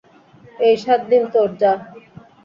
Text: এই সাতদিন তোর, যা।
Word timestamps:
এই 0.59 0.75
সাতদিন 0.83 1.23
তোর, 1.33 1.49
যা। 1.61 1.71